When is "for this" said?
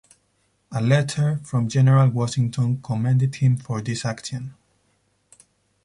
3.55-4.03